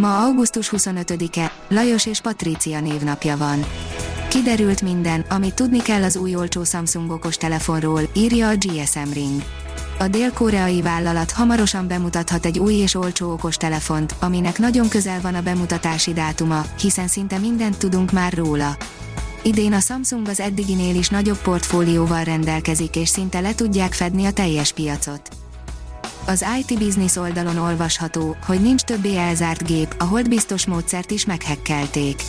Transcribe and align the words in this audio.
Ma 0.00 0.24
augusztus 0.24 0.72
25-e, 0.76 1.52
Lajos 1.68 2.06
és 2.06 2.20
Patrícia 2.20 2.80
névnapja 2.80 3.36
van. 3.36 3.64
Kiderült 4.28 4.82
minden, 4.82 5.24
amit 5.28 5.54
tudni 5.54 5.78
kell 5.82 6.02
az 6.02 6.16
új 6.16 6.34
olcsó 6.34 6.64
Samsung 6.64 7.10
okos 7.10 7.36
telefonról, 7.36 8.00
írja 8.12 8.48
a 8.48 8.56
GSM 8.56 9.12
Ring. 9.12 9.42
A 9.98 10.08
dél-koreai 10.08 10.82
vállalat 10.82 11.30
hamarosan 11.30 11.88
bemutathat 11.88 12.46
egy 12.46 12.58
új 12.58 12.74
és 12.74 12.94
olcsó 12.94 13.32
okos 13.32 13.56
telefont, 13.56 14.14
aminek 14.20 14.58
nagyon 14.58 14.88
közel 14.88 15.20
van 15.20 15.34
a 15.34 15.42
bemutatási 15.42 16.12
dátuma, 16.12 16.64
hiszen 16.80 17.08
szinte 17.08 17.38
mindent 17.38 17.78
tudunk 17.78 18.12
már 18.12 18.32
róla. 18.32 18.76
Idén 19.42 19.72
a 19.72 19.80
Samsung 19.80 20.28
az 20.28 20.40
eddiginél 20.40 20.94
is 20.94 21.08
nagyobb 21.08 21.38
portfólióval 21.38 22.24
rendelkezik 22.24 22.96
és 22.96 23.08
szinte 23.08 23.40
le 23.40 23.54
tudják 23.54 23.92
fedni 23.92 24.24
a 24.24 24.32
teljes 24.32 24.72
piacot. 24.72 25.47
Az 26.28 26.44
IT 26.58 26.78
Business 26.78 27.16
oldalon 27.16 27.58
olvasható, 27.58 28.36
hogy 28.46 28.60
nincs 28.60 28.82
többé 28.82 29.16
elzárt 29.16 29.66
gép, 29.66 29.94
a 29.98 30.04
holdbiztos 30.04 30.66
módszert 30.66 31.10
is 31.10 31.24
meghekkelték. 31.24 32.22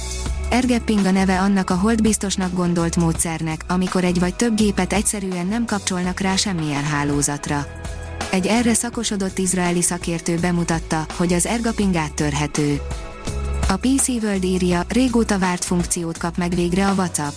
Ergepping 0.50 1.06
a 1.06 1.12
neve 1.12 1.40
annak 1.40 1.70
a 1.70 1.76
holdbiztosnak 1.76 2.54
gondolt 2.54 2.96
módszernek, 2.96 3.66
amikor 3.68 4.04
egy 4.04 4.20
vagy 4.20 4.36
több 4.36 4.56
gépet 4.56 4.94
egyszerűen 4.94 5.48
nem 5.48 5.66
kapcsolnak 5.66 6.20
rá 6.20 6.36
semmilyen 6.36 6.84
hálózatra. 6.84 7.66
Egy 8.32 8.48
erre 8.48 8.74
szakosodott 8.74 9.38
izraeli 9.38 9.82
szakértő 9.82 10.38
bemutatta, 10.38 11.06
hogy 11.18 11.34
az 11.34 11.46
ergaping 11.46 11.96
áttörhető. 11.96 12.82
A 13.68 13.76
PC 13.76 14.08
World 14.08 14.44
írja, 14.44 14.84
régóta 14.90 15.40
várt 15.40 15.66
funkciót 15.66 16.18
kap 16.18 16.38
meg 16.38 16.56
végre 16.56 16.88
a 16.88 16.94
WhatsApp. 16.94 17.36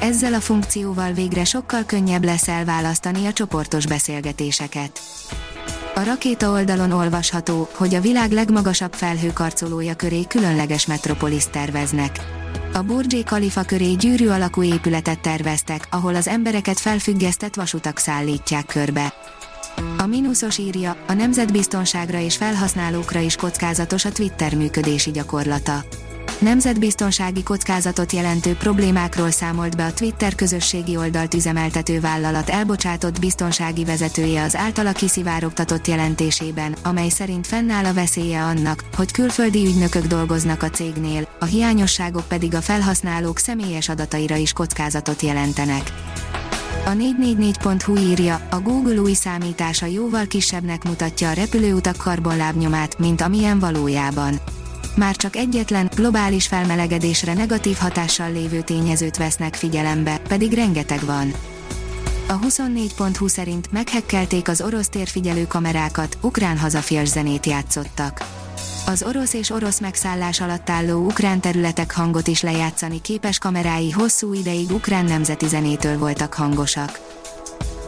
Ezzel 0.00 0.34
a 0.34 0.40
funkcióval 0.40 1.12
végre 1.12 1.44
sokkal 1.44 1.84
könnyebb 1.84 2.24
lesz 2.24 2.48
elválasztani 2.48 3.26
a 3.26 3.32
csoportos 3.32 3.86
beszélgetéseket. 3.86 5.00
A 5.94 6.02
rakéta 6.04 6.50
oldalon 6.50 6.90
olvasható, 6.90 7.68
hogy 7.74 7.94
a 7.94 8.00
világ 8.00 8.30
legmagasabb 8.30 8.92
felhőkarcolója 8.92 9.94
köré 9.94 10.24
különleges 10.28 10.86
metropolis 10.86 11.44
terveznek. 11.50 12.20
A 12.72 12.82
Burj 12.82 13.22
Khalifa 13.22 13.62
köré 13.62 13.92
gyűrű 13.92 14.28
alakú 14.28 14.62
épületet 14.62 15.20
terveztek, 15.20 15.86
ahol 15.90 16.14
az 16.14 16.28
embereket 16.28 16.80
felfüggesztett 16.80 17.54
vasutak 17.54 17.98
szállítják 17.98 18.66
körbe. 18.66 19.12
A 19.98 20.06
mínuszos 20.06 20.58
írja, 20.58 20.96
a 21.06 21.12
nemzetbiztonságra 21.12 22.18
és 22.18 22.36
felhasználókra 22.36 23.20
is 23.20 23.36
kockázatos 23.36 24.04
a 24.04 24.12
Twitter 24.12 24.54
működési 24.54 25.10
gyakorlata 25.10 25.84
nemzetbiztonsági 26.38 27.42
kockázatot 27.42 28.12
jelentő 28.12 28.54
problémákról 28.54 29.30
számolt 29.30 29.76
be 29.76 29.84
a 29.84 29.92
Twitter 29.92 30.34
közösségi 30.34 30.96
oldalt 30.96 31.34
üzemeltető 31.34 32.00
vállalat 32.00 32.48
elbocsátott 32.48 33.20
biztonsági 33.20 33.84
vezetője 33.84 34.42
az 34.42 34.56
általa 34.56 34.92
kiszivárogtatott 34.92 35.86
jelentésében, 35.86 36.76
amely 36.82 37.08
szerint 37.08 37.46
fennáll 37.46 37.84
a 37.84 37.92
veszélye 37.92 38.42
annak, 38.42 38.84
hogy 38.96 39.12
külföldi 39.12 39.66
ügynökök 39.66 40.06
dolgoznak 40.06 40.62
a 40.62 40.70
cégnél, 40.70 41.28
a 41.40 41.44
hiányosságok 41.44 42.28
pedig 42.28 42.54
a 42.54 42.60
felhasználók 42.60 43.38
személyes 43.38 43.88
adataira 43.88 44.36
is 44.36 44.52
kockázatot 44.52 45.22
jelentenek. 45.22 45.92
A 46.84 46.90
444.hu 46.90 47.96
írja, 47.96 48.46
a 48.50 48.60
Google 48.60 49.00
új 49.00 49.12
számítása 49.12 49.86
jóval 49.86 50.26
kisebbnek 50.26 50.84
mutatja 50.84 51.30
a 51.30 51.32
repülőutak 51.32 51.96
karbonlábnyomát, 51.96 52.98
mint 52.98 53.20
amilyen 53.20 53.58
valójában 53.58 54.40
már 54.96 55.16
csak 55.16 55.36
egyetlen, 55.36 55.90
globális 55.94 56.46
felmelegedésre 56.46 57.34
negatív 57.34 57.76
hatással 57.76 58.32
lévő 58.32 58.60
tényezőt 58.60 59.16
vesznek 59.16 59.54
figyelembe, 59.54 60.18
pedig 60.28 60.52
rengeteg 60.52 61.04
van. 61.04 61.32
A 62.28 62.38
24.20 62.38 63.28
szerint 63.28 63.72
meghekkelték 63.72 64.48
az 64.48 64.60
orosz 64.60 64.88
térfigyelő 64.88 65.46
kamerákat, 65.46 66.18
ukrán 66.20 66.58
hazafias 66.58 67.08
zenét 67.08 67.46
játszottak. 67.46 68.26
Az 68.86 69.02
orosz 69.02 69.32
és 69.32 69.50
orosz 69.50 69.80
megszállás 69.80 70.40
alatt 70.40 70.70
álló 70.70 71.04
ukrán 71.04 71.40
területek 71.40 71.94
hangot 71.94 72.26
is 72.26 72.42
lejátszani 72.42 73.00
képes 73.00 73.38
kamerái 73.38 73.90
hosszú 73.90 74.32
ideig 74.32 74.70
ukrán 74.70 75.04
nemzeti 75.04 75.48
zenétől 75.48 75.98
voltak 75.98 76.34
hangosak. 76.34 77.00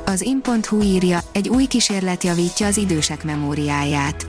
Az 0.05 0.21
in.hu 0.21 0.83
írja, 0.83 1.21
egy 1.33 1.49
új 1.49 1.65
kísérlet 1.65 2.25
javítja 2.25 2.67
az 2.67 2.77
idősek 2.77 3.25
memóriáját 3.25 4.27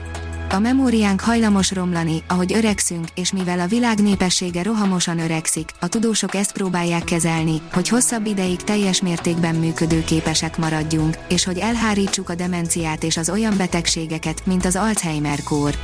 a 0.50 0.58
memóriánk 0.58 1.20
hajlamos 1.20 1.72
romlani, 1.72 2.22
ahogy 2.28 2.52
öregszünk, 2.52 3.06
és 3.14 3.32
mivel 3.32 3.60
a 3.60 3.66
világ 3.66 4.02
népessége 4.02 4.62
rohamosan 4.62 5.18
öregszik, 5.18 5.70
a 5.80 5.88
tudósok 5.88 6.34
ezt 6.34 6.52
próbálják 6.52 7.04
kezelni, 7.04 7.60
hogy 7.72 7.88
hosszabb 7.88 8.26
ideig 8.26 8.62
teljes 8.62 9.00
mértékben 9.00 9.54
működőképesek 9.54 10.58
maradjunk, 10.58 11.16
és 11.28 11.44
hogy 11.44 11.58
elhárítsuk 11.58 12.28
a 12.28 12.34
demenciát 12.34 13.04
és 13.04 13.16
az 13.16 13.30
olyan 13.30 13.56
betegségeket, 13.56 14.46
mint 14.46 14.64
az 14.64 14.76
Alzheimer-kór. 14.76 15.74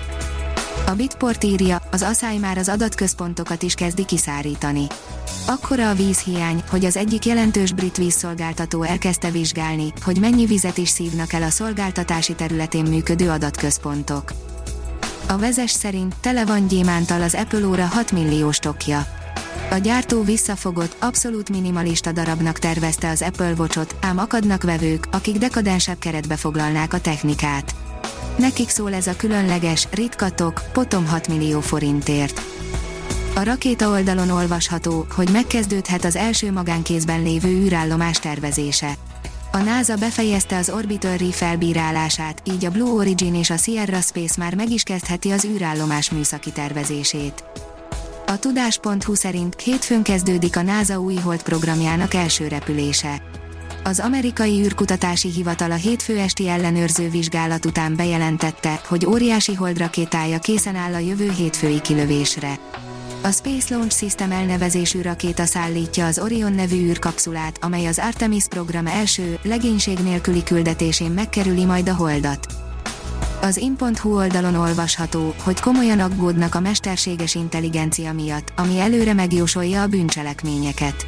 A 0.92 0.94
Bitport 0.94 1.44
írja, 1.44 1.82
az 1.90 2.02
asszály 2.02 2.36
már 2.36 2.58
az 2.58 2.68
adatközpontokat 2.68 3.62
is 3.62 3.74
kezdi 3.74 4.04
kiszárítani. 4.04 4.86
Akkora 5.46 5.90
a 5.90 5.94
vízhiány, 5.94 6.62
hogy 6.70 6.84
az 6.84 6.96
egyik 6.96 7.24
jelentős 7.24 7.72
brit 7.72 7.96
vízszolgáltató 7.96 8.82
elkezdte 8.82 9.30
vizsgálni, 9.30 9.92
hogy 10.02 10.20
mennyi 10.20 10.46
vizet 10.46 10.78
is 10.78 10.88
szívnak 10.88 11.32
el 11.32 11.42
a 11.42 11.50
szolgáltatási 11.50 12.34
területén 12.34 12.84
működő 12.84 13.30
adatközpontok. 13.30 14.32
A 15.28 15.38
vezes 15.38 15.70
szerint 15.70 16.14
tele 16.20 16.44
van 16.44 16.66
gyémántal 16.66 17.22
az 17.22 17.34
Apple 17.34 17.66
óra 17.66 17.86
6 17.86 18.12
milliós 18.12 18.58
tokja. 18.58 19.06
A 19.70 19.76
gyártó 19.76 20.22
visszafogott, 20.22 20.96
abszolút 20.98 21.50
minimalista 21.50 22.12
darabnak 22.12 22.58
tervezte 22.58 23.10
az 23.10 23.22
Apple 23.22 23.52
Watchot, 23.58 23.96
ám 24.00 24.18
akadnak 24.18 24.62
vevők, 24.62 25.06
akik 25.10 25.38
dekadensebb 25.38 25.98
keretbe 25.98 26.36
foglalnák 26.36 26.92
a 26.92 27.00
technikát. 27.00 27.74
Nekik 28.36 28.68
szól 28.68 28.94
ez 28.94 29.06
a 29.06 29.16
különleges, 29.16 29.88
ritka 29.90 30.30
tok, 30.30 30.62
potom 30.72 31.06
6 31.06 31.28
millió 31.28 31.60
forintért. 31.60 32.40
A 33.34 33.42
rakéta 33.42 33.88
oldalon 33.88 34.30
olvasható, 34.30 35.06
hogy 35.14 35.28
megkezdődhet 35.32 36.04
az 36.04 36.16
első 36.16 36.52
magánkézben 36.52 37.22
lévő 37.22 37.48
űrállomás 37.48 38.18
tervezése. 38.18 38.92
A 39.52 39.58
NASA 39.58 39.96
befejezte 39.96 40.56
az 40.56 40.70
Orbital 40.70 41.16
Reef 41.16 41.36
felbírálását, 41.36 42.42
így 42.44 42.64
a 42.64 42.70
Blue 42.70 42.90
Origin 42.90 43.34
és 43.34 43.50
a 43.50 43.56
Sierra 43.56 44.00
Space 44.00 44.34
már 44.38 44.54
meg 44.54 44.70
is 44.70 44.82
kezdheti 44.82 45.30
az 45.30 45.44
űrállomás 45.44 46.10
műszaki 46.10 46.50
tervezését. 46.50 47.44
A 48.26 48.38
tudás.hu 48.38 49.14
szerint 49.14 49.60
hétfőn 49.60 50.02
kezdődik 50.02 50.56
a 50.56 50.62
NASA 50.62 51.00
új 51.00 51.14
hold 51.14 51.42
programjának 51.42 52.14
első 52.14 52.48
repülése. 52.48 53.31
Az 53.84 54.00
amerikai 54.00 54.60
űrkutatási 54.64 55.30
hivatal 55.30 55.70
a 55.70 55.74
hétfő 55.74 56.18
esti 56.18 56.48
ellenőrző 56.48 57.10
vizsgálat 57.10 57.66
után 57.66 57.96
bejelentette, 57.96 58.80
hogy 58.86 59.06
óriási 59.06 59.54
holdrakétája 59.54 60.38
készen 60.38 60.76
áll 60.76 60.94
a 60.94 60.98
jövő 60.98 61.30
hétfői 61.30 61.80
kilövésre. 61.80 62.58
A 63.22 63.30
Space 63.30 63.74
Launch 63.74 63.96
System 63.96 64.32
elnevezésű 64.32 65.00
rakéta 65.00 65.44
szállítja 65.44 66.06
az 66.06 66.18
Orion 66.18 66.52
nevű 66.52 66.76
űrkapszulát, 66.76 67.58
amely 67.60 67.86
az 67.86 67.98
Artemis 67.98 68.44
program 68.48 68.86
első, 68.86 69.38
legénység 69.42 69.98
nélküli 69.98 70.42
küldetésén 70.42 71.10
megkerüli 71.10 71.64
majd 71.64 71.88
a 71.88 71.94
holdat. 71.94 72.46
Az 73.40 73.56
in.hu 73.56 74.16
oldalon 74.16 74.54
olvasható, 74.54 75.34
hogy 75.42 75.60
komolyan 75.60 76.00
aggódnak 76.00 76.54
a 76.54 76.60
mesterséges 76.60 77.34
intelligencia 77.34 78.12
miatt, 78.12 78.52
ami 78.56 78.78
előre 78.78 79.12
megjósolja 79.12 79.82
a 79.82 79.86
bűncselekményeket. 79.86 81.06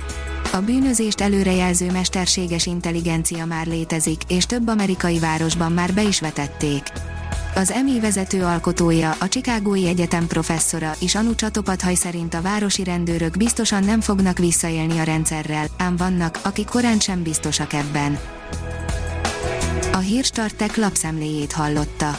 A 0.55 0.61
bűnözést 0.61 1.21
előrejelző 1.21 1.91
mesterséges 1.91 2.67
intelligencia 2.67 3.45
már 3.45 3.67
létezik, 3.67 4.21
és 4.29 4.47
több 4.47 4.69
amerikai 4.69 5.19
városban 5.19 5.73
már 5.73 5.95
be 5.95 6.03
is 6.03 6.21
vetették. 6.21 6.83
Az 7.55 7.71
EMI 7.71 8.01
vezető 8.01 8.43
alkotója, 8.43 9.17
a 9.21 9.29
Chicagói 9.29 9.87
Egyetem 9.87 10.27
professzora 10.27 10.95
is 10.99 11.15
Anu 11.15 11.35
Csatopathaj 11.35 11.95
szerint 11.95 12.35
a 12.35 12.41
városi 12.41 12.85
rendőrök 12.85 13.37
biztosan 13.37 13.85
nem 13.85 14.01
fognak 14.01 14.39
visszaélni 14.39 14.99
a 14.99 15.03
rendszerrel, 15.03 15.67
ám 15.79 15.97
vannak, 15.97 16.39
akik 16.43 16.69
korán 16.69 17.01
sem 17.01 17.23
biztosak 17.23 17.73
ebben. 17.73 18.19
A 19.93 19.99
Hírstartek 19.99 20.77
lapszemléjét 20.77 21.53
hallotta. 21.53 22.19